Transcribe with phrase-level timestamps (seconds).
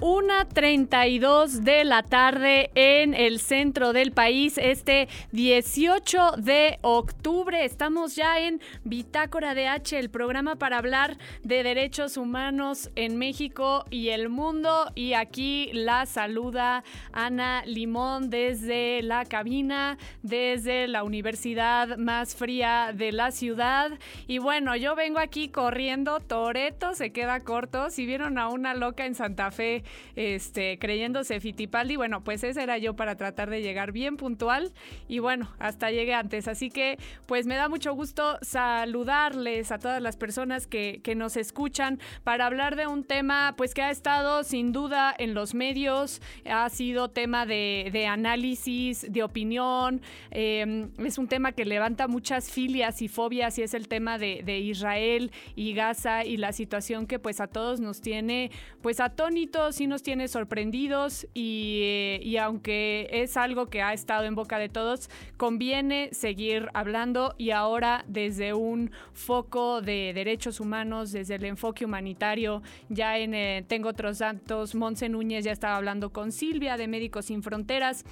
[0.00, 7.66] 1.32 de la tarde en el centro del país, este 18 de octubre.
[7.66, 13.84] Estamos ya en Bitácora de H, el programa para hablar de derechos humanos en México
[13.90, 14.90] y el mundo.
[14.94, 16.82] Y aquí la saluda
[17.12, 23.90] Ana Limón desde la cabina, desde la universidad más fría de la ciudad.
[24.26, 27.90] Y bueno, yo vengo aquí corriendo, Toreto se queda corto.
[27.90, 29.84] Si vieron a una loca en Santa Fe,
[30.16, 31.96] este, creyéndose Fitipaldi.
[31.96, 34.72] Bueno, pues ese era yo para tratar de llegar bien puntual
[35.08, 36.48] y bueno, hasta llegué antes.
[36.48, 41.36] Así que pues me da mucho gusto saludarles a todas las personas que, que nos
[41.36, 46.20] escuchan para hablar de un tema pues que ha estado sin duda en los medios,
[46.44, 50.00] ha sido tema de, de análisis, de opinión,
[50.30, 54.42] em, es un tema que levanta muchas filias y fobias y es el tema de,
[54.44, 58.50] de Israel y Gaza y la situación que pues a todos nos tiene
[58.82, 64.58] pues atónitos nos tiene sorprendidos eh, y, aunque es algo que ha estado en boca
[64.58, 71.44] de todos, conviene seguir hablando y ahora desde un foco de derechos humanos, desde el
[71.44, 76.76] enfoque humanitario, ya en eh, Tengo otros datos, Monse Núñez ya estaba hablando con Silvia
[76.76, 78.04] de Médicos Sin Fronteras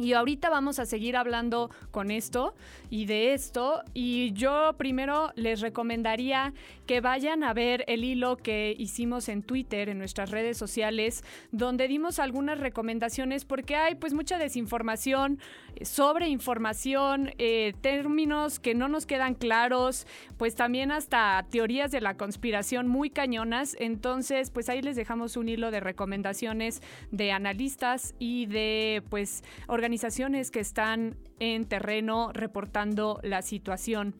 [0.00, 2.54] y ahorita vamos a seguir hablando con esto
[2.88, 3.82] y de esto.
[3.92, 6.54] Y yo primero les recomendaría
[6.86, 11.86] que vayan a ver el hilo que hicimos en Twitter, en nuestras redes sociales, donde
[11.86, 15.38] dimos algunas recomendaciones porque hay pues mucha desinformación,
[15.82, 20.06] sobre información, eh, términos que no nos quedan claros,
[20.38, 23.76] pues también hasta teorías de la conspiración muy cañonas.
[23.78, 29.89] Entonces, pues ahí les dejamos un hilo de recomendaciones de analistas y de pues organizaciones
[29.90, 34.14] organizaciones que están en terreno reportando la situación.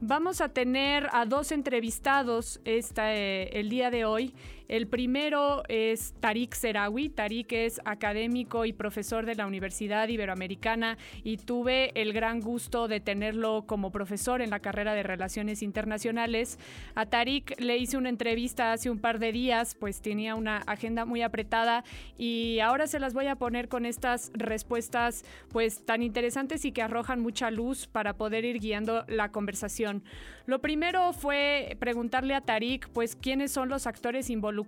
[0.00, 4.32] Vamos a tener a dos entrevistados esta, eh, el día de hoy.
[4.72, 7.10] El primero es Tarik Serawi.
[7.10, 12.98] Tarik es académico y profesor de la Universidad Iberoamericana y tuve el gran gusto de
[12.98, 16.58] tenerlo como profesor en la carrera de Relaciones Internacionales.
[16.94, 21.04] A Tarik le hice una entrevista hace un par de días, pues tenía una agenda
[21.04, 21.84] muy apretada
[22.16, 26.80] y ahora se las voy a poner con estas respuestas pues tan interesantes y que
[26.80, 30.02] arrojan mucha luz para poder ir guiando la conversación.
[30.46, 34.61] Lo primero fue preguntarle a Tarik pues quiénes son los actores involucrados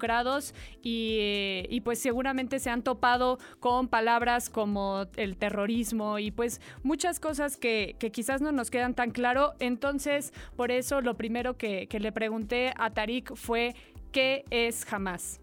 [0.83, 7.57] y, pues seguramente se han topado con palabras como el terrorismo y pues muchas cosas
[7.57, 9.53] que, quizás no nos quedan tan claro.
[9.61, 13.75] Entonces, por eso lo primero que, le pregunté a Tarik fue,
[14.13, 15.41] ¿qué es Hamas?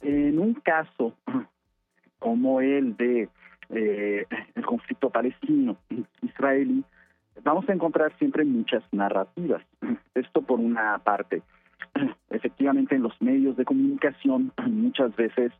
[0.00, 1.14] En un caso
[2.18, 3.28] como el de
[3.70, 6.84] eh, el conflicto palestino-israelí,
[7.42, 9.62] vamos a encontrar siempre muchas narrativas.
[10.14, 11.42] Esto por una parte.
[12.30, 15.52] Efectivamente en los medios de comunicación muchas veces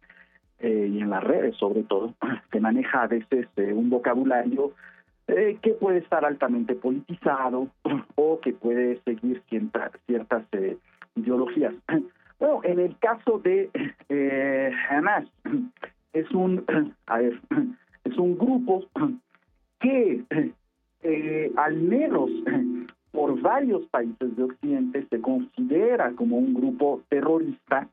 [0.60, 2.14] eh, y en las redes sobre todo
[2.52, 4.72] se maneja a veces eh, un vocabulario
[5.26, 7.68] eh, que puede estar altamente politizado
[8.14, 10.44] o que puede seguir ciertas
[11.16, 11.74] ideologías.
[12.38, 13.70] Bueno, en el caso de
[14.88, 15.26] Hamas
[16.14, 16.64] es un
[17.06, 17.38] a ver
[18.04, 18.84] es un grupo
[19.78, 20.24] que
[21.56, 22.30] al menos
[23.12, 25.59] por varios países de Occidente se considera
[26.16, 27.88] como un grupo terrorista,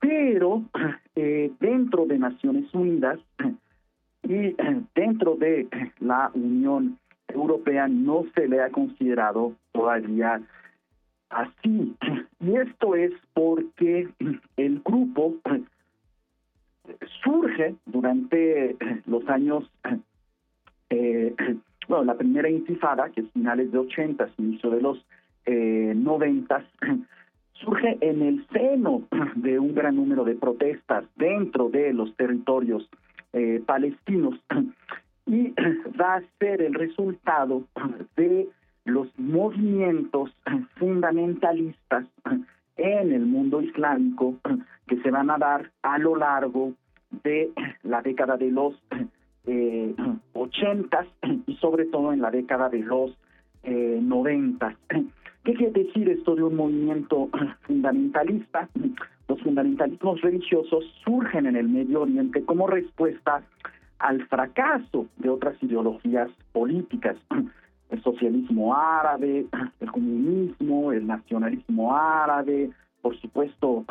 [0.00, 0.62] pero
[1.14, 3.18] eh, dentro de Naciones Unidas
[4.22, 4.56] y
[4.94, 5.68] dentro de
[5.98, 6.98] la Unión
[7.28, 10.40] Europea no se le ha considerado todavía
[11.28, 11.94] así.
[12.40, 14.08] Y esto es porque
[14.56, 15.36] el grupo
[17.22, 18.76] surge durante
[19.06, 19.70] los años
[20.88, 21.34] eh,
[21.90, 25.04] bueno, la primera intifada, que es finales de 80, inicio de los
[25.46, 26.64] eh, 90,
[27.52, 29.02] surge en el seno
[29.36, 32.88] de un gran número de protestas dentro de los territorios
[33.32, 34.34] eh, palestinos
[35.26, 35.52] y
[36.00, 37.64] va a ser el resultado
[38.16, 38.48] de
[38.84, 40.30] los movimientos
[40.76, 42.06] fundamentalistas
[42.76, 44.34] en el mundo islámico
[44.86, 46.72] que se van a dar a lo largo
[47.22, 47.50] de
[47.82, 48.74] la década de los
[49.46, 49.94] eh,
[50.32, 51.06] 80
[51.46, 53.16] y sobre todo en la década de los
[53.62, 54.76] eh, 90.
[55.44, 57.28] ¿Qué quiere decir esto de un movimiento
[57.62, 58.68] fundamentalista?
[59.28, 63.42] Los fundamentalismos religiosos surgen en el Medio Oriente como respuesta
[63.98, 67.16] al fracaso de otras ideologías políticas,
[67.90, 69.46] el socialismo árabe,
[69.80, 72.70] el comunismo, el nacionalismo árabe,
[73.02, 73.84] por supuesto,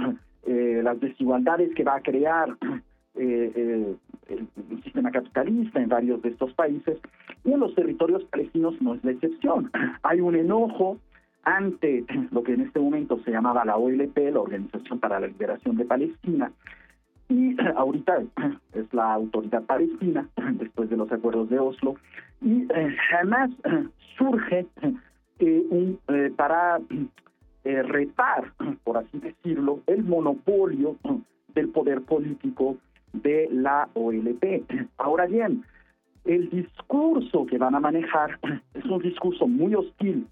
[0.45, 2.49] eh, las desigualdades que va a crear
[3.15, 3.95] eh, eh,
[4.29, 4.47] el,
[4.83, 6.97] sistema capitalista en varios de estos países
[7.43, 9.71] y en los territorios palestinos no es la excepción.
[10.03, 10.97] Hay un enojo
[11.43, 15.77] ante lo que en este momento se llamaba la OLP, la Organización para la Liberación
[15.77, 16.51] de Palestina,
[17.27, 18.23] y ahorita
[18.73, 21.95] es la autoridad palestina, después de los acuerdos de Oslo,
[22.41, 22.67] y
[23.09, 23.51] jamás
[24.17, 24.65] surge
[25.41, 25.99] un,
[26.37, 26.79] para
[27.65, 28.53] retar,
[28.85, 30.95] por así decirlo, el monopolio
[31.53, 32.77] del poder político
[33.13, 34.63] de la OLP.
[34.97, 35.63] Ahora bien,
[36.25, 38.39] el discurso que van a manejar
[38.73, 40.27] es un discurso muy hostil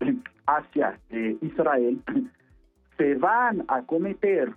[0.45, 2.01] hacia eh, Israel.
[2.97, 4.53] Se van a cometer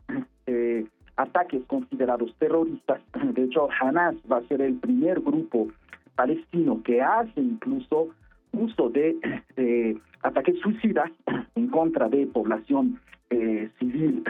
[0.47, 0.87] eh,
[1.17, 3.01] ataques considerados terroristas.
[3.35, 5.69] De hecho, Hamas va a ser el primer grupo
[6.15, 8.09] palestino que hace incluso
[8.53, 9.17] uso de
[9.57, 11.11] eh, ataques suicidas
[11.55, 13.01] en contra de población
[13.79, 14.25] civil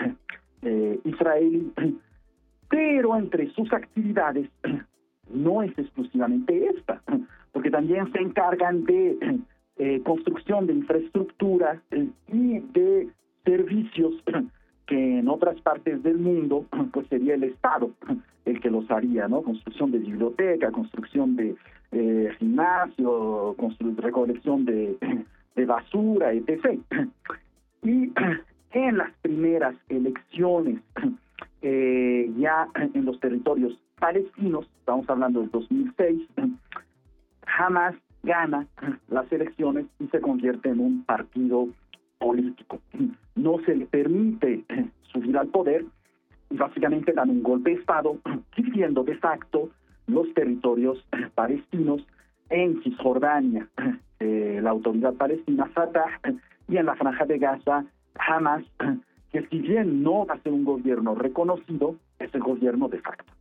[1.04, 1.72] israelí.
[2.68, 4.50] Pero entre sus actividades
[5.32, 7.02] no es exclusivamente esta,
[7.52, 9.18] porque también se encargan de
[9.76, 13.08] eh, construcción de infraestructura eh, y de
[13.44, 14.14] servicios
[14.86, 17.90] que en otras partes del mundo pues sería el Estado
[18.44, 19.42] el que los haría, ¿no?
[19.42, 21.54] Construcción de biblioteca, construcción de
[21.92, 23.54] eh, gimnasio,
[23.96, 24.96] recolección de,
[25.54, 26.80] de basura, etc.
[27.82, 28.10] Y
[28.72, 30.80] en las primeras elecciones
[32.40, 36.28] ya en los territorios palestinos, estamos hablando del 2006,
[37.46, 38.66] jamás gana
[39.08, 41.68] las elecciones y se convierte en un partido
[42.18, 42.80] político.
[43.36, 44.64] No se le permite
[45.12, 45.84] subir al poder
[46.50, 48.18] y básicamente dan un golpe de Estado,
[48.56, 49.70] dividiendo de facto
[50.06, 51.04] los territorios
[51.34, 52.04] palestinos
[52.48, 53.68] en Cisjordania,
[54.18, 56.20] eh, la autoridad palestina Fatah,
[56.68, 58.64] y en la franja de Gaza, Hamas,
[59.32, 63.32] que si bien no va a ser un gobierno reconocido, es el gobierno de facto.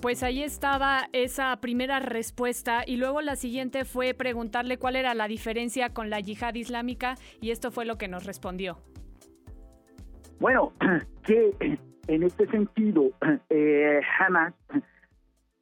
[0.00, 5.26] Pues ahí estaba esa primera respuesta y luego la siguiente fue preguntarle cuál era la
[5.26, 8.78] diferencia con la yihad islámica y esto fue lo que nos respondió.
[10.38, 10.72] Bueno,
[11.24, 13.10] que en este sentido
[13.50, 14.54] eh, Hamas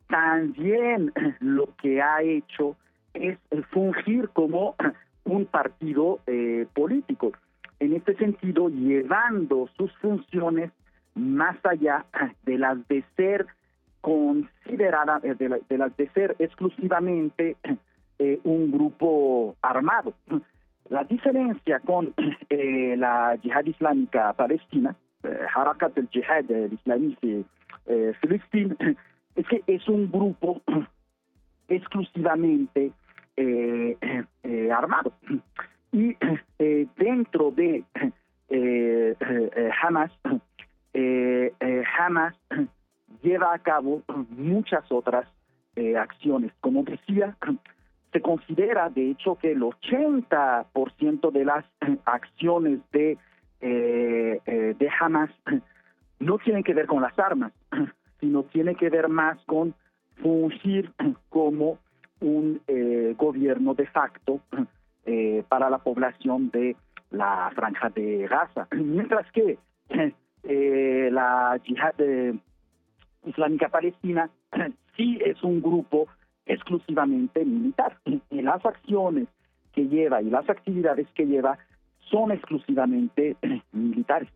[0.09, 2.77] también lo que ha hecho
[3.15, 3.39] es
[3.71, 4.77] fungir como
[5.25, 7.33] un partido eh, político.
[7.81, 10.73] En este sentido, llevando sus funciones
[11.15, 12.05] más allá
[12.45, 13.47] de las de ser
[14.01, 17.57] considerada eh, de, de ser exclusivamente
[18.19, 20.15] eh, un grupo armado.
[20.89, 22.15] La diferencia con
[22.51, 24.95] eh, la yihad islámica palestina,
[25.55, 27.17] Harakat el Jihad Islamí
[28.21, 28.77] Filistín,
[29.35, 30.63] es que es un grupo
[31.69, 32.93] exclusivamente
[34.71, 35.13] armado.
[35.93, 36.17] Y
[36.97, 37.85] dentro de
[39.83, 40.13] Hamas,
[41.99, 42.37] Hamas
[43.27, 45.27] lleva a cabo muchas otras
[45.75, 46.53] eh, acciones.
[46.61, 47.37] Como decía,
[48.13, 51.65] se considera de hecho que el 80% de las
[52.05, 53.19] acciones de,
[53.61, 55.31] eh, eh, de Hamas
[56.21, 57.53] no tienen que ver con las armas,
[58.21, 59.75] sino tiene que ver más con
[60.23, 60.93] fungir
[61.29, 61.79] como
[62.21, 62.63] un
[63.19, 64.41] gobierno de facto
[65.51, 66.75] para la población de
[67.11, 68.67] la franja de Gaza.
[68.73, 69.59] Mientras que
[71.11, 72.39] la yihad de
[73.27, 74.31] Islámica Palestina
[74.97, 76.09] sí es un grupo
[76.47, 77.99] exclusivamente militar
[78.31, 79.27] y las acciones
[79.73, 81.59] que lleva y las actividades que lleva
[82.11, 83.37] son exclusivamente
[83.73, 84.29] militares.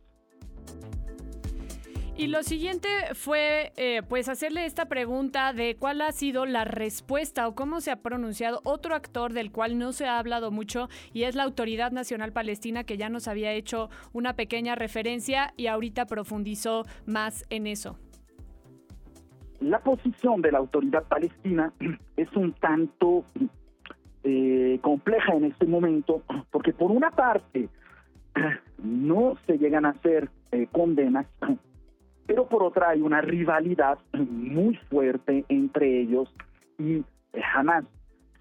[2.20, 7.48] Y lo siguiente fue, eh, pues, hacerle esta pregunta de cuál ha sido la respuesta
[7.48, 11.22] o cómo se ha pronunciado otro actor del cual no se ha hablado mucho y
[11.22, 16.04] es la Autoridad Nacional Palestina que ya nos había hecho una pequeña referencia y ahorita
[16.04, 17.96] profundizó más en eso.
[19.60, 21.72] La posición de la autoridad palestina
[22.16, 23.24] es un tanto
[24.24, 27.68] eh, compleja en este momento, porque por una parte
[28.82, 31.26] no se llegan a hacer eh, condenas,
[32.26, 36.32] pero por otra hay una rivalidad muy fuerte entre ellos
[36.78, 37.04] y
[37.54, 37.84] Hamas.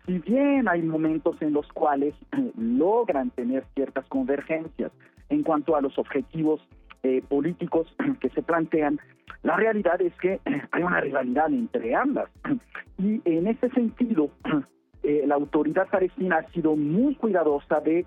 [0.05, 2.15] Si bien hay momentos en los cuales
[2.57, 4.91] logran tener ciertas convergencias
[5.29, 6.61] en cuanto a los objetivos
[7.03, 7.87] eh, políticos
[8.19, 8.99] que se plantean,
[9.43, 10.39] la realidad es que
[10.71, 12.29] hay una rivalidad entre ambas.
[12.97, 14.29] Y en ese sentido,
[15.03, 18.05] eh, la autoridad palestina ha sido muy cuidadosa de,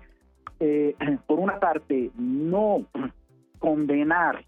[0.59, 0.95] eh,
[1.25, 2.85] por una parte, no
[3.57, 4.45] condenar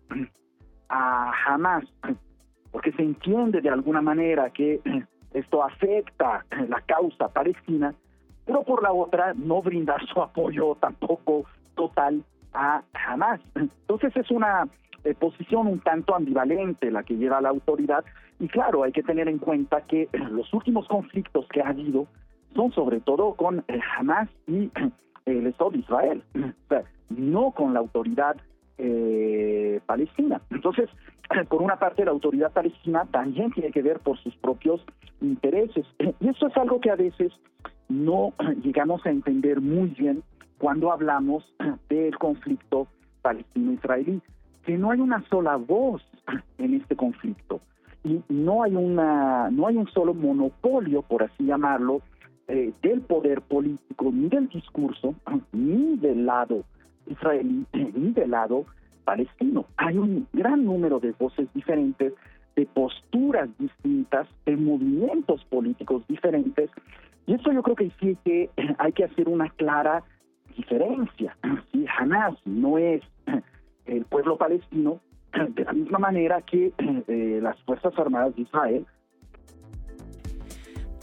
[0.89, 1.85] a Hamas,
[2.71, 4.81] porque se entiende de alguna manera que
[5.33, 7.95] esto afecta la causa palestina,
[8.45, 12.23] pero por la otra, no brindar su apoyo tampoco total
[12.55, 13.41] a Hamas.
[13.55, 14.67] Entonces es una
[15.03, 18.03] eh, posición un tanto ambivalente la que lleva la autoridad
[18.39, 22.07] y claro, hay que tener en cuenta que eh, los últimos conflictos que ha habido
[22.53, 24.71] son sobre todo con eh, Hamas y
[25.25, 26.23] el Estado de Israel,
[27.09, 28.35] no con la autoridad
[28.77, 30.41] eh, palestina.
[30.51, 30.89] Entonces,
[31.49, 34.85] por una parte, la autoridad palestina también tiene que ver por sus propios
[35.21, 35.85] intereses.
[36.19, 37.31] Y eso es algo que a veces
[37.89, 38.33] no
[38.63, 40.23] llegamos a entender muy bien
[40.65, 41.45] cuando hablamos
[41.89, 42.87] del conflicto
[43.21, 44.19] palestino-israelí,
[44.65, 46.01] que no hay una sola voz
[46.57, 47.61] en este conflicto
[48.03, 52.01] y no hay una no hay un solo monopolio, por así llamarlo,
[52.47, 55.13] eh, del poder político ni del discurso
[55.51, 56.63] ni del lado
[57.05, 58.65] israelí ni del lado
[59.03, 59.65] palestino.
[59.77, 62.11] Hay un gran número de voces diferentes,
[62.55, 66.71] de posturas distintas, de movimientos políticos diferentes,
[67.27, 70.03] y eso yo creo que sí que hay que hacer una clara
[70.55, 71.37] diferencia.
[71.71, 73.01] Si Hamas no es
[73.85, 74.99] el pueblo palestino,
[75.49, 76.73] de la misma manera que
[77.07, 78.85] eh, las Fuerzas Armadas de Israel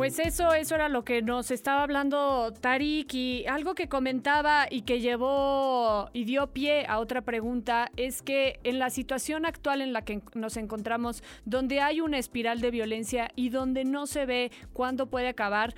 [0.03, 4.83] pues eso, eso era lo que nos estaba hablando Tarik y algo que comentaba y
[4.83, 9.93] que llevó y dio pie a otra pregunta es que en la situación actual en
[9.93, 14.51] la que nos encontramos, donde hay una espiral de violencia y donde no se ve
[14.73, 15.75] cuándo puede acabar,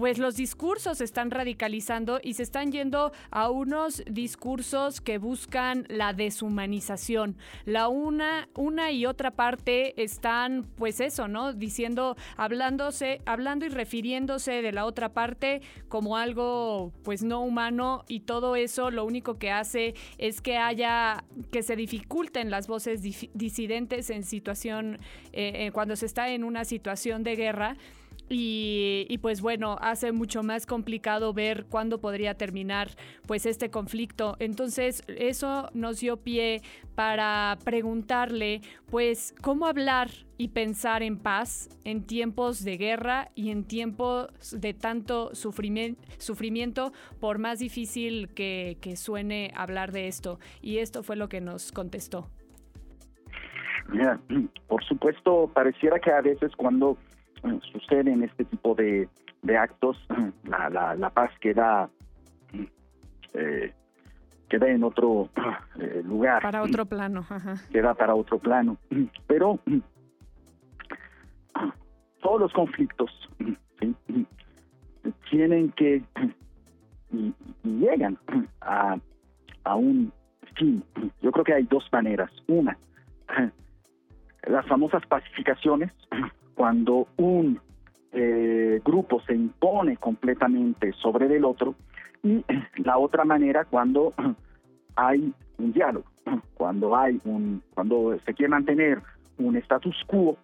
[0.00, 5.84] pues los discursos se están radicalizando y se están yendo a unos discursos que buscan
[5.90, 7.36] la deshumanización.
[7.66, 11.52] La una, una y otra parte están, pues eso, ¿no?
[11.52, 18.20] Diciendo, hablándose, hablando y refiriéndose de la otra parte como algo, pues no humano y
[18.20, 24.08] todo eso lo único que hace es que haya, que se dificulten las voces disidentes
[24.08, 24.98] en situación,
[25.34, 27.76] eh, eh, cuando se está en una situación de guerra.
[28.32, 32.90] Y, pues bueno, hace mucho más complicado ver cuándo podría terminar
[33.26, 34.36] pues este conflicto.
[34.38, 36.62] Entonces eso nos dio pie
[36.94, 43.64] para preguntarle pues cómo hablar y pensar en paz en tiempos de guerra y en
[43.64, 50.38] tiempos de tanto sufrimiento, por más difícil que, que suene hablar de esto.
[50.62, 52.28] Y esto fue lo que nos contestó.
[53.88, 54.20] Mira,
[54.68, 56.96] por supuesto, pareciera que a veces cuando
[57.72, 59.08] sucede en este tipo de,
[59.58, 59.96] actos,
[60.44, 61.88] la, la, la, paz queda,
[63.34, 63.72] eh,
[64.48, 65.28] queda en otro
[65.80, 66.42] eh, lugar.
[66.42, 67.26] Para otro plano.
[67.70, 68.76] Queda para otro plano.
[69.26, 69.58] Pero
[72.20, 73.10] todos los conflictos
[75.30, 76.02] tienen que
[77.12, 78.18] y, llegan
[78.60, 78.96] a,
[79.64, 80.12] a un
[80.56, 80.84] fin.
[81.22, 82.30] Yo creo que hay dos maneras.
[82.46, 82.76] Una,
[84.46, 85.92] las famosas pacificaciones,
[86.54, 87.60] cuando un
[88.12, 91.74] eh, grupo se impone completamente sobre el otro
[92.22, 92.44] y
[92.84, 94.12] la otra manera cuando
[94.96, 96.06] hay un diálogo,
[96.54, 99.00] cuando hay un, cuando se quiere mantener
[99.38, 100.36] un status quo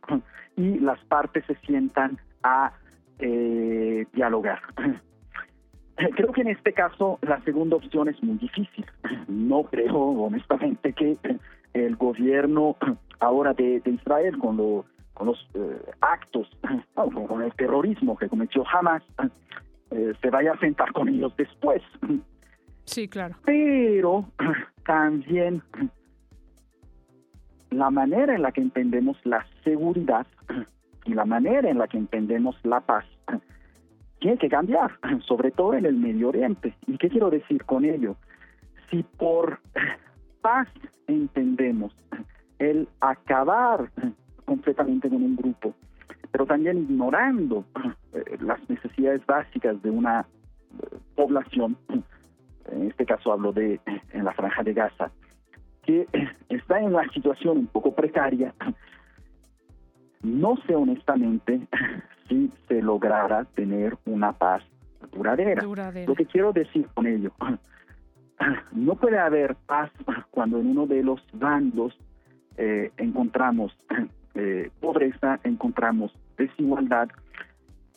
[0.57, 2.73] y las partes se sientan a
[3.19, 4.61] eh, dialogar.
[5.97, 8.87] Creo que en este caso la segunda opción es muy difícil.
[9.29, 11.17] No creo honestamente que
[11.73, 12.77] el gobierno
[13.19, 14.85] ahora de, de Israel con lo
[15.17, 16.47] con los eh, actos,
[16.95, 19.03] con el terrorismo que cometió Hamas,
[19.91, 21.83] eh, se vaya a sentar con ellos después.
[22.85, 23.35] Sí, claro.
[23.45, 24.27] Pero
[24.85, 25.63] también
[27.71, 30.27] la manera en la que entendemos la seguridad
[31.05, 33.05] y la manera en la que entendemos la paz
[34.21, 34.93] tiene que cambiar,
[35.27, 36.75] sobre todo en el Medio Oriente.
[36.87, 38.17] ¿Y qué quiero decir con ello?
[38.91, 39.61] Si por
[40.43, 40.69] paz
[41.07, 41.97] entendemos
[42.59, 43.91] el acabar
[44.47, 45.75] completamente con un grupo,
[46.31, 47.65] pero también ignorando
[48.15, 51.77] eh, las necesidades básicas de una eh, población,
[52.71, 53.81] en este caso hablo de
[54.13, 55.11] en la franja de Gaza,
[55.83, 56.07] que
[56.49, 58.55] está en una situación un poco precaria,
[60.23, 61.61] no sé honestamente
[62.29, 64.63] si se lograra tener una paz
[65.13, 65.63] duradera.
[65.63, 67.33] Lo que quiero decir con ello,
[68.73, 69.91] no puede haber paz
[70.31, 71.97] cuando en uno de los bandos
[72.57, 73.77] eh, encontramos
[74.37, 77.09] eh, pobreza, encontramos desigualdad,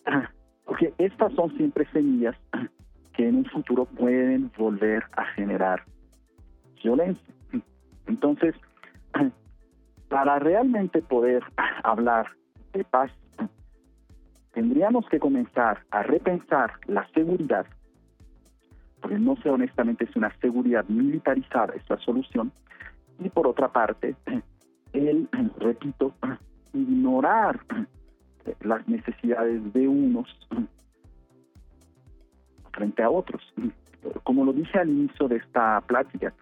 [0.66, 2.36] porque estas son siempre semillas
[3.14, 5.84] que en un futuro pueden volver a generar
[6.82, 7.34] violencia.
[8.08, 8.56] Entonces,
[10.10, 11.44] para realmente poder
[11.84, 12.28] hablar
[12.74, 13.12] de paz,
[14.54, 17.66] tendríamos que comenzar a repensar la seguridad,
[19.02, 22.52] porque no sé honestamente si una seguridad militarizada es la solución,
[23.20, 24.16] y por otra parte,
[24.94, 26.14] el, repito,
[26.74, 27.60] ignorar
[28.62, 30.28] las necesidades de unos
[32.72, 33.42] frente a otros.
[34.24, 36.34] Como lo dije al inicio de esta plática,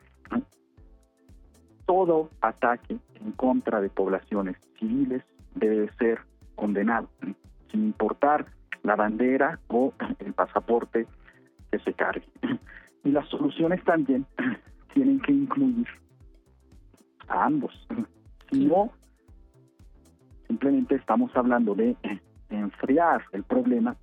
[1.86, 5.24] todo ataque en contra de poblaciones civiles
[5.56, 6.20] debe ser
[6.56, 7.10] condenado,
[7.72, 8.46] sin importar
[8.84, 11.08] la bandera o el pasaporte
[11.72, 12.28] que se cargue.
[13.04, 14.26] Y las soluciones también
[14.94, 15.88] tienen que incluir
[17.28, 17.74] a ambos.
[18.50, 18.92] Si no,
[20.48, 21.96] simplemente estamos hablando de
[22.50, 23.96] enfriar el problema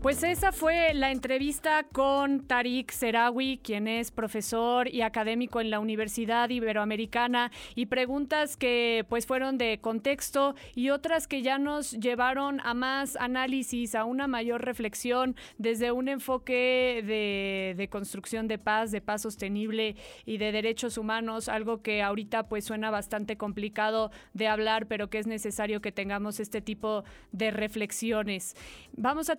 [0.00, 5.80] pues esa fue la entrevista con Tariq Serawi, quien es profesor y académico en la
[5.80, 12.60] Universidad Iberoamericana, y preguntas que pues fueron de contexto y otras que ya nos llevaron
[12.60, 18.90] a más análisis, a una mayor reflexión desde un enfoque de, de construcción de paz,
[18.90, 24.48] de paz sostenible y de derechos humanos, algo que ahorita pues suena bastante complicado de
[24.48, 28.54] hablar, pero que es necesario que tengamos este tipo de reflexiones.
[28.92, 29.36] Vamos a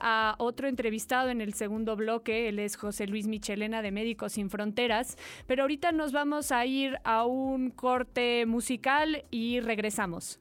[0.00, 2.48] a otro entrevistado en el segundo bloque.
[2.48, 5.16] Él es José Luis Michelena de Médicos Sin Fronteras.
[5.46, 10.40] Pero ahorita nos vamos a ir a un corte musical y regresamos.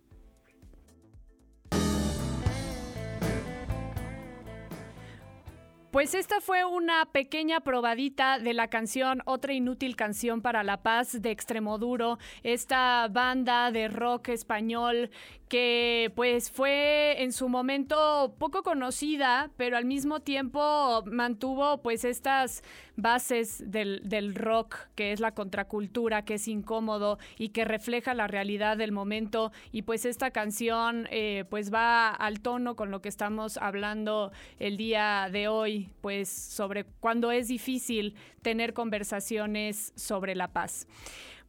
[5.93, 11.21] Pues esta fue una pequeña probadita de la canción Otra inútil canción para la paz
[11.21, 15.12] de Extremoduro, esta banda de rock español
[15.53, 22.63] que pues fue en su momento poco conocida, pero al mismo tiempo mantuvo pues estas
[22.95, 28.77] bases del, rock, que es la contracultura, que es incómodo y que refleja la realidad
[28.77, 29.51] del momento.
[29.71, 34.75] Y pues esta canción eh, pues va al tono con lo que estamos hablando el
[34.75, 40.87] día de hoy, pues sobre cuando es difícil tener conversaciones sobre la paz.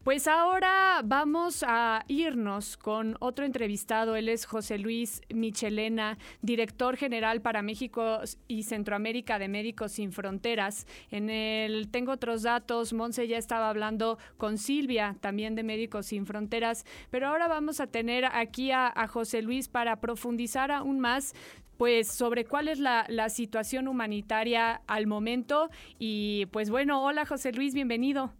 [0.04, 4.16] Pues ahora vamos a irnos con otro entrevistado.
[4.16, 10.86] Él es José Luis Michelena, director general para México y Centroamérica de Médicos Sin Fronteras.
[11.10, 16.26] En el Tengo otros datos, Monse ya estaba hablando con Silvia, también de Médicos Sin
[16.26, 21.32] Fronteras, pero ahora vamos a tener aquí a, José Luis para profundizar aún más
[21.76, 25.70] pues sobre cuál es la, la, situación humanitaria al momento.
[25.98, 28.32] Y pues bueno, hola José Luis, bienvenido.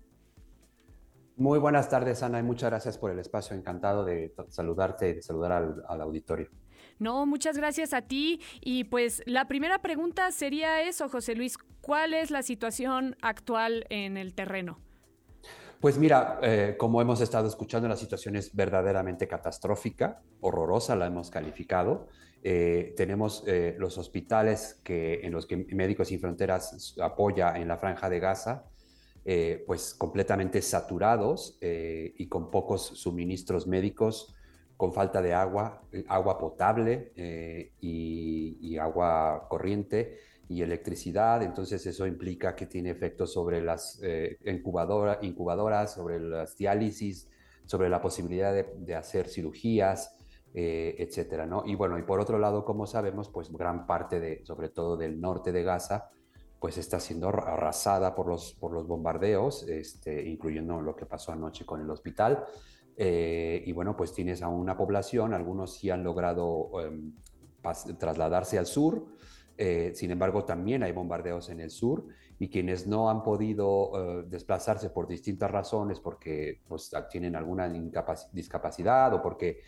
[1.36, 3.56] Muy buenas tardes, Ana, y muchas gracias por el espacio.
[3.56, 6.48] Encantado de saludarte y de saludar al, auditorio.
[7.00, 8.40] No, muchas gracias a ti.
[8.60, 11.58] Y pues la primera pregunta sería eso, José Luis.
[11.80, 14.78] ¿Cuál es la situación actual en el terreno?
[15.84, 21.28] Pues mira, eh, como hemos estado escuchando, la situación es verdaderamente catastrófica, horrorosa, la hemos
[21.28, 22.08] calificado.
[22.42, 27.76] Eh, tenemos eh, los hospitales que, en los que Médicos Sin Fronteras apoya en la
[27.76, 28.64] franja de Gaza,
[29.66, 34.34] pues completamente saturados y con pocos suministros médicos,
[34.78, 37.12] con falta de agua, agua potable
[37.80, 40.16] y, agua corriente
[40.48, 41.42] y electricidad.
[41.42, 44.00] Entonces eso implica que tiene efectos sobre las
[44.44, 47.28] incubadoras, sobre las diálisis,
[47.64, 50.16] sobre la posibilidad de, hacer cirugías,
[50.52, 51.64] etcétera, ¿no?
[51.66, 55.20] Y bueno, y por otro lado, como sabemos, pues gran parte de, sobre todo del
[55.20, 56.10] norte de Gaza,
[56.64, 61.66] pues está siendo arrasada por los, por los bombardeos, este, incluyendo lo que pasó anoche
[61.66, 62.42] con el hospital.
[62.96, 67.12] Eh, y bueno, pues tienes a una población, algunos sí han logrado em,
[67.98, 69.04] trasladarse al sur,
[69.56, 72.06] eh, sin embargo también hay bombardeos en el sur
[72.38, 77.72] y quienes no han podido eh, desplazarse por distintas razones, porque pues, tienen alguna
[78.32, 79.62] discapacidad o porque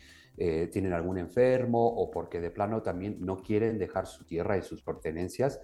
[0.71, 4.83] tienen algún enfermo o porque de plano también no quieren dejar su tierra y sus
[4.83, 5.59] pertenencias,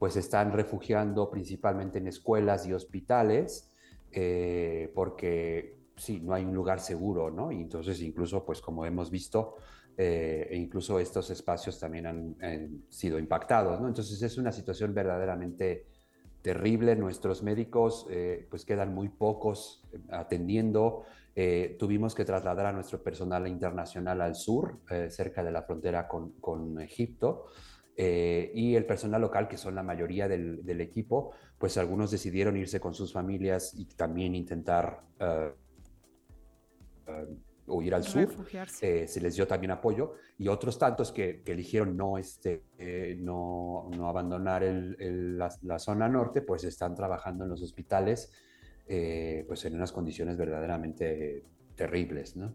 [0.00, 3.70] pues están refugiando principalmente en escuelas y hospitales,
[4.10, 7.52] eh, porque sí, no hay un lugar seguro, ¿no?
[7.52, 9.56] Y entonces incluso, pues como hemos visto,
[10.02, 13.88] eh, e incluso estos espacios también han, sido impactados, ¿no?
[13.88, 15.86] Entonces es una situación verdaderamente
[16.40, 16.96] terrible.
[16.96, 21.04] Nuestros médicos, eh, pues quedan muy pocos atendiendo.
[21.78, 26.80] tuvimos que trasladar a nuestro personal internacional al sur, cerca de la frontera con, con
[26.80, 27.46] Egipto.
[28.02, 32.80] Eh, y el personal local, que son la mayoría del, equipo, pues algunos decidieron irse
[32.80, 35.50] con sus familias y también intentar uh,
[37.70, 38.28] huir al sur.
[38.80, 42.64] Eh, se les dio también apoyo y otros tantos que, eligieron no, este,
[43.18, 48.32] no, no, abandonar la, la, zona norte, pues están trabajando en los hospitales
[48.86, 51.44] pues en unas condiciones verdaderamente
[51.76, 52.54] terribles, ¿no?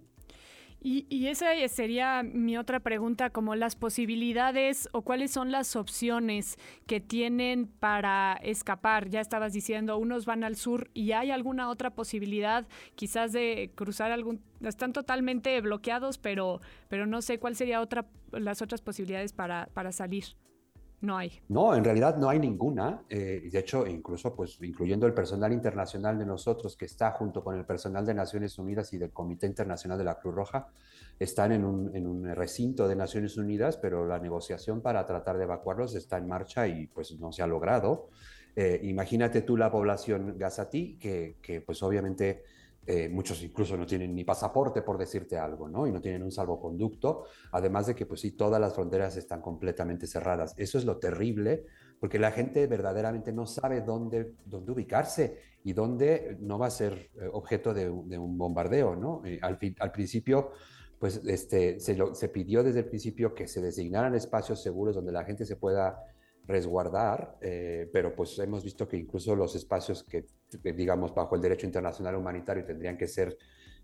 [0.88, 7.00] Y, esa sería mi otra pregunta, como las posibilidades o cuáles son las opciones que
[7.00, 9.10] tienen para escapar.
[9.10, 14.12] Ya estabas diciendo, unos van al sur y hay alguna otra posibilidad quizás de cruzar
[14.12, 14.44] algún...
[14.62, 19.92] Están totalmente bloqueados, pero, pero no sé cuál sería otra, las otras posibilidades para, para
[19.92, 20.36] salir.
[21.02, 21.32] No hay.
[21.50, 23.04] No, en realidad no hay ninguna.
[23.10, 27.56] Eh, de hecho, incluso pues incluyendo el personal internacional de nosotros que está junto con
[27.56, 30.68] el personal de Naciones Unidas y del Comité Internacional de la Cruz Roja,
[31.20, 36.18] están en un, recinto de Naciones Unidas, pero la negociación para tratar de evacuarlos está
[36.18, 38.10] en marcha y pues no se ha logrado.
[38.56, 42.44] Eh, imagínate tú la población gazatí, que, que pues obviamente
[42.88, 45.88] eh, muchos incluso no tienen ni pasaporte, por decirte algo, ¿no?
[45.88, 50.06] Y no tienen un salvoconducto, además de que, pues sí, todas las fronteras están completamente
[50.06, 50.54] cerradas.
[50.58, 51.66] Eso es lo terrible,
[52.00, 57.10] porque la gente verdaderamente no sabe dónde, dónde ubicarse y dónde no va a ser
[57.20, 59.24] eh, objeto de, un bombardeo, ¿no?
[59.26, 59.58] Eh, al,
[59.92, 60.52] principio,
[61.00, 65.24] pues este, se, se pidió desde el principio que se designaran espacios seguros donde la
[65.24, 66.04] gente se pueda
[66.48, 70.26] resguardar, eh, pero pues hemos visto que incluso los espacios que,
[70.74, 73.38] digamos, bajo el derecho internacional humanitario tendrían que ser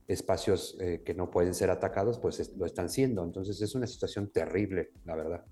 [0.08, 3.24] espacios eh, que no pueden ser atacados, pues lo están siendo.
[3.24, 5.46] Entonces es una situación terrible, la verdad.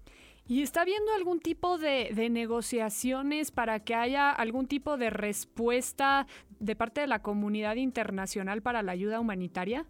[0.48, 6.26] ¿Y está habiendo algún tipo de, de, negociaciones para que haya algún tipo de respuesta
[6.60, 9.86] de parte de la comunidad internacional para la ayuda humanitaria?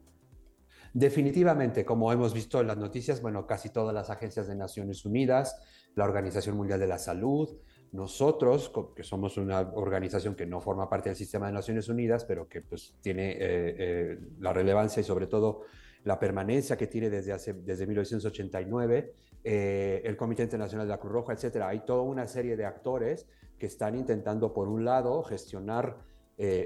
[0.93, 5.61] Definitivamente, como hemos visto en las noticias, bueno, casi todas las agencias de Naciones Unidas,
[5.95, 7.49] la Organización Mundial de la Salud,
[7.91, 12.47] nosotros, que somos una organización que no forma parte del sistema de Naciones Unidas, pero
[12.47, 15.63] que pues tiene eh, eh, la relevancia y sobre todo
[16.03, 21.13] la permanencia que tiene desde, hace, desde 1989, eh, el Comité Internacional de la Cruz
[21.13, 21.67] Roja, etcétera.
[21.69, 25.97] Hay toda una serie de actores que están intentando, por un lado, gestionar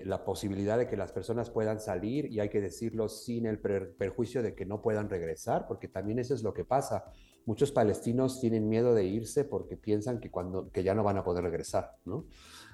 [0.05, 4.43] la posibilidad de que las personas puedan salir y hay que decirlo sin el perjuicio
[4.43, 7.05] de que no puedan regresar, porque también eso es lo que pasa
[7.45, 11.23] muchos palestinos tienen miedo de irse porque piensan que, cuando, que ya no van a
[11.23, 12.25] poder regresar, ¿no?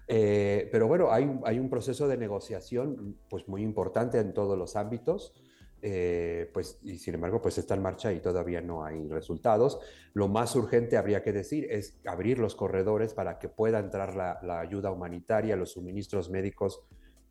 [0.07, 4.75] Eh, pero bueno, hay, hay, un proceso de negociación pues muy importante en todos los
[4.75, 5.33] ámbitos,
[5.81, 9.79] eh, pues, y sin embargo pues está en marcha y todavía no hay resultados.
[10.13, 14.59] Lo más urgente, habría que decir, es abrir los corredores para que pueda entrar la,
[14.59, 16.81] ayuda humanitaria, los suministros médicos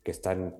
[0.03, 0.55] que están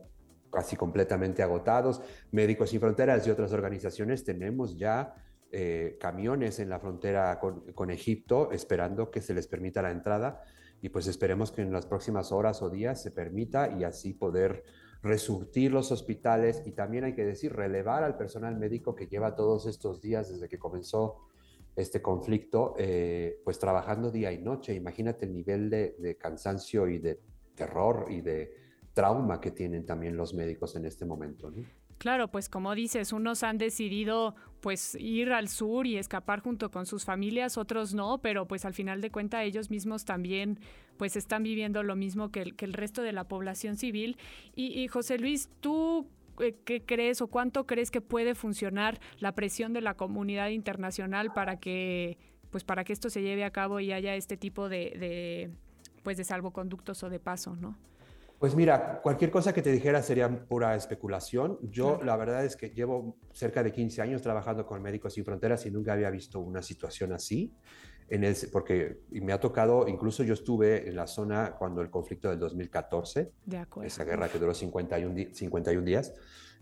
[0.51, 2.01] casi completamente agotados.
[2.31, 5.15] Médicos Sin Fronteras y otras organizaciones tenemos ya
[5.51, 10.43] eh, camiones en la frontera con, Egipto esperando que se les permita la entrada
[10.81, 14.63] y pues esperemos que en las próximas horas o días se permita y así poder
[15.01, 19.65] resurtir los hospitales y también hay que decir relevar al personal médico que lleva todos
[19.65, 21.29] estos días desde que comenzó
[21.75, 24.73] este conflicto, eh, pues trabajando día y noche.
[24.73, 27.21] Imagínate el nivel de, cansancio y de
[27.55, 28.53] terror y de
[28.93, 31.51] trauma que tienen también los médicos en este momento.
[31.99, 36.85] Claro, pues como dices, unos han decidido pues ir al sur y escapar junto con
[36.85, 40.59] sus familias, otros no, pero pues al final de cuentas ellos mismos también
[40.95, 44.17] pues están viviendo lo mismo que el, que el resto de la población civil.
[44.55, 46.07] Y, José Luis, ¿tú
[46.39, 51.33] eh, qué crees o cuánto crees que puede funcionar la presión de la comunidad internacional
[51.33, 52.17] para que
[52.49, 55.51] pues para que esto se lleve a cabo y haya este tipo de, de
[56.01, 57.77] pues de salvoconductos o de paso, ¿no?
[58.39, 61.59] Pues mira, cualquier cosa que te dijera sería pura especulación.
[61.61, 65.65] Yo la verdad es que llevo cerca de 15 años trabajando con Médicos Sin Fronteras
[65.65, 67.53] y nunca había visto una situación así.
[68.07, 72.29] En el, porque me ha tocado, incluso yo estuve en la zona cuando el conflicto
[72.29, 76.13] del 2014, de esa guerra que duró 51, 51 días,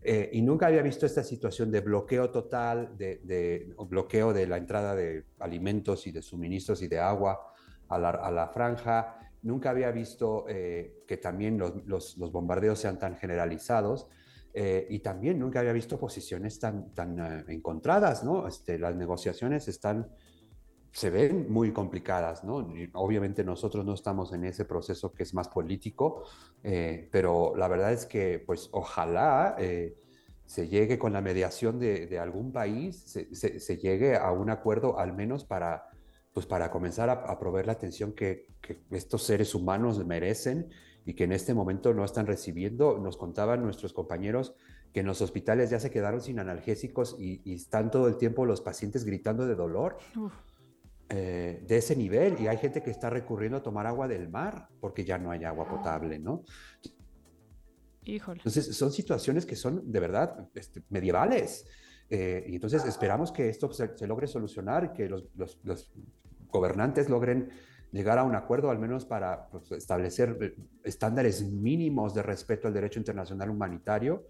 [0.01, 4.57] eh, y nunca había visto esta situación de bloqueo total, de, de bloqueo de la
[4.57, 7.53] entrada de alimentos y de suministros y de agua
[7.87, 13.15] a la, a la franja Nunca había visto eh, que también los, bombardeos sean tan
[13.15, 14.09] generalizados
[14.53, 18.45] eh, y también nunca había visto posiciones tan, tan eh, encontradas, ¿no?
[18.45, 20.09] Este, las negociaciones están,
[20.91, 22.55] se ven muy complicadas, ¿no?
[22.95, 26.23] obviamente nosotros no estamos en ese proceso que es más político,
[26.61, 29.55] pero la verdad es que, pues, ojalá
[30.45, 32.97] se llegue con la mediación de, algún país,
[33.31, 35.87] se llegue a un acuerdo al menos para
[36.37, 38.45] pues para comenzar a, proveer la atención que,
[38.91, 40.69] estos seres humanos merecen
[41.03, 42.99] y que en este momento no están recibiendo.
[42.99, 44.53] Nos contaban nuestros compañeros
[44.93, 48.61] que en los hospitales ya se quedaron sin analgésicos y, están todo el tiempo los
[48.61, 49.97] pacientes gritando de dolor.
[51.09, 54.67] Eh, de ese nivel y hay gente que está recurriendo a tomar agua del mar
[54.79, 56.43] porque ya no hay agua potable, ¿no?
[58.03, 58.41] Híjole.
[58.41, 61.65] Entonces son situaciones que son de verdad este, medievales.
[62.09, 65.91] Eh, y entonces esperamos que esto se, logre solucionar, que los, los,
[66.57, 67.49] gobernantes logren
[67.91, 72.73] llegar a un acuerdo, al menos para pues, establecer eh, estándares mínimos de respeto al
[72.73, 74.27] derecho internacional humanitario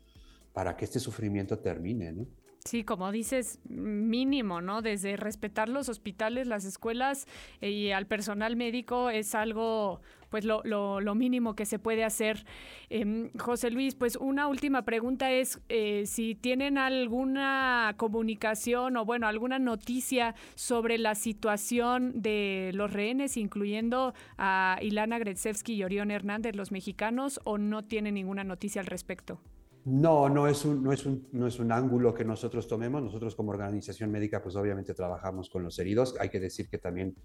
[0.54, 2.12] para que este sufrimiento termine.
[2.12, 2.28] ¿no?
[2.68, 4.82] Sí, como dices, mínimo, ¿no?
[4.82, 7.26] Desde respetar los hospitales, las escuelas
[7.62, 12.46] eh, y al personal médico es algo, pues lo, lo, mínimo que se puede hacer.
[12.90, 19.28] Em, José Luis, pues una última pregunta es eh, si tienen alguna comunicación o, bueno,
[19.28, 26.54] alguna noticia sobre la situación de los rehenes, incluyendo a Ilana Gretsevsky y Orión Hernández,
[26.54, 29.40] los mexicanos, o no tienen ninguna noticia al respecto.
[29.90, 33.02] No, no es, un, no, es un, no es un ángulo que nosotros tomemos.
[33.02, 36.14] Nosotros como organización médica, pues obviamente trabajamos con los heridos.
[36.20, 37.16] Hay que decir que también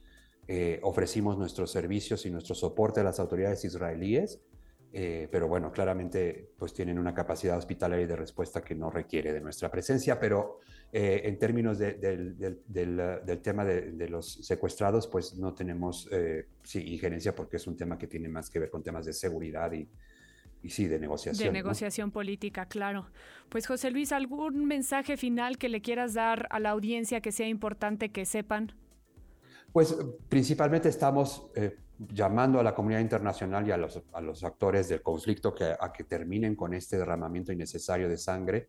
[0.46, 4.40] eh, ofrecimos nuestros servicios y nuestro soporte a las autoridades israelíes.
[4.92, 9.32] Eh, pero bueno, claramente pues tienen una capacidad hospitalaria y de respuesta que no requiere
[9.32, 10.60] de nuestra presencia, pero
[10.92, 16.08] eh, en términos del, del, tema de, los secuestrados, pues no tenemos
[16.62, 19.72] sí, injerencia porque es un tema que tiene más que ver con temas de seguridad
[19.72, 19.88] y,
[20.62, 21.46] y sí, de negociación.
[21.46, 23.06] De negociación política, claro.
[23.48, 27.48] Pues José Luis, ¿algún mensaje final que le quieras dar a la audiencia que sea
[27.48, 28.72] importante que sepan?
[29.72, 29.96] Pues
[30.28, 31.76] principalmente estamos eh,
[32.12, 35.92] llamando a la comunidad internacional y a los, a los actores del conflicto que, a
[35.92, 38.68] que terminen con este derramamiento innecesario de sangre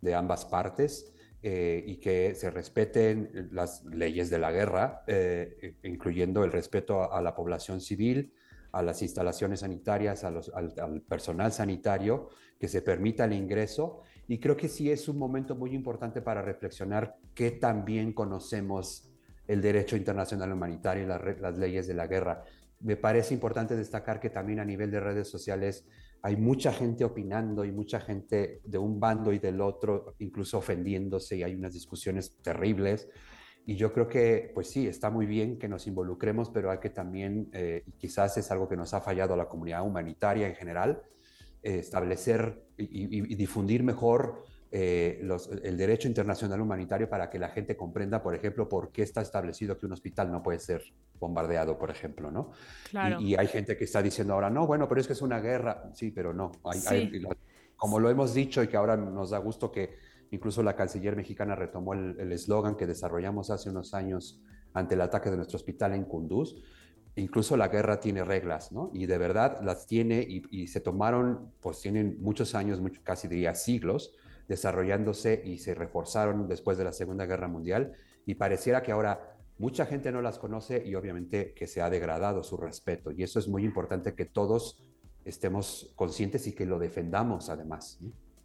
[0.00, 1.10] de ambas partes.
[1.46, 7.20] Eh, y que se respeten las leyes de la guerra, eh, incluyendo el respeto a,
[7.20, 8.32] la población civil,
[8.74, 14.02] a las instalaciones sanitarias, al, personal sanitario, que se permita el ingreso.
[14.26, 19.10] Y creo que sí es un momento muy importante para reflexionar que también conocemos
[19.46, 22.42] el derecho internacional humanitario y las leyes de la guerra.
[22.80, 25.86] Me parece importante destacar que también a nivel de redes sociales
[26.22, 31.36] hay mucha gente opinando y mucha gente de un bando y del otro, incluso ofendiéndose
[31.36, 33.08] y hay unas discusiones terribles.
[33.66, 36.90] Y yo creo que, pues sí, está muy bien que nos involucremos, pero hay que
[36.90, 40.54] también, eh, y quizás es algo que nos ha fallado a la comunidad humanitaria en
[40.54, 41.02] general,
[41.62, 47.74] eh, establecer y, difundir mejor eh, los, el derecho internacional humanitario para que la gente
[47.74, 50.82] comprenda, por ejemplo, por qué está establecido que un hospital no puede ser
[51.18, 52.50] bombardeado, por ejemplo, ¿no?
[52.90, 53.18] Claro.
[53.20, 55.90] Y, hay gente que está diciendo ahora, no, bueno, pero es que es una guerra.
[55.94, 56.52] Sí, pero no.
[56.64, 57.24] Hay,
[57.76, 59.96] como lo hemos dicho y que ahora nos da gusto que
[60.34, 64.42] Incluso la canciller mexicana retomó el eslogan que desarrollamos hace unos años
[64.72, 66.56] ante el ataque de nuestro hospital en Kunduz.
[67.14, 68.90] Incluso la guerra tiene reglas, ¿no?
[68.92, 74.12] Y de verdad las tiene y, se tomaron, pues tienen muchos años, casi diría siglos,
[74.48, 77.92] desarrollándose y se reforzaron después de la Segunda Guerra Mundial.
[78.26, 82.42] Y pareciera que ahora mucha gente no las conoce y obviamente que se ha degradado
[82.42, 83.12] su respeto.
[83.12, 84.82] Y eso es muy importante que todos
[85.24, 88.00] estemos conscientes y que lo defendamos además.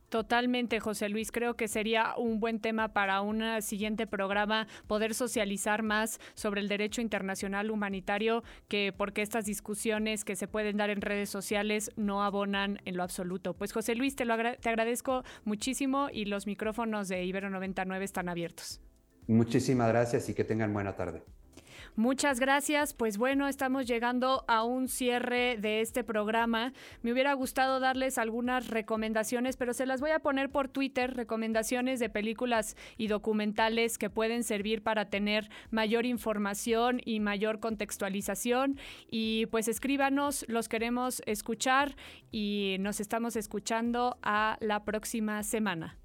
[0.09, 1.31] Totalmente, José Luis.
[1.31, 6.67] Creo que sería un buen tema para un siguiente programa poder socializar más sobre el
[6.67, 12.23] derecho internacional humanitario, que porque estas discusiones que se pueden dar en redes sociales no
[12.23, 13.53] abonan en lo absoluto.
[13.53, 18.29] Pues José Luis, te, lo te agradezco muchísimo y los micrófonos de Ibero 99 están
[18.29, 18.81] abiertos.
[19.27, 21.23] Muchísimas gracias y que tengan buena tarde.
[21.95, 22.93] Muchas gracias.
[22.93, 26.73] Pues bueno, estamos llegando a un cierre de este programa.
[27.01, 31.99] Me hubiera gustado darles algunas recomendaciones, pero se las voy a poner por Twitter, recomendaciones
[31.99, 38.77] de películas y documentales que pueden servir para tener mayor información y mayor contextualización.
[39.09, 41.95] Y pues escríbanos, los queremos escuchar
[42.31, 45.97] y nos estamos escuchando a la próxima semana.